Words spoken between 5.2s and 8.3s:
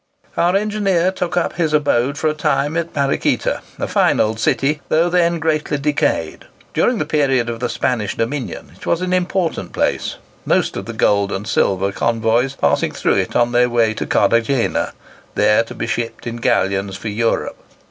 greatly decayed. During the period of the Spanish